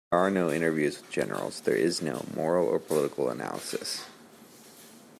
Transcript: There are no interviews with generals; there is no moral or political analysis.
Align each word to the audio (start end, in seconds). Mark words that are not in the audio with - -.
There 0.09 0.19
are 0.19 0.31
no 0.31 0.49
interviews 0.49 0.99
with 0.99 1.11
generals; 1.11 1.59
there 1.61 1.75
is 1.75 2.01
no 2.01 2.25
moral 2.33 2.65
or 2.67 2.79
political 2.79 3.29
analysis. 3.29 4.03